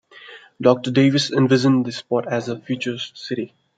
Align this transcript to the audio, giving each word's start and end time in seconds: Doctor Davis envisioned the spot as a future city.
Doctor 0.59 0.89
Davis 0.89 1.29
envisioned 1.31 1.85
the 1.85 1.91
spot 1.91 2.27
as 2.27 2.49
a 2.49 2.57
future 2.59 2.97
city. 2.97 3.53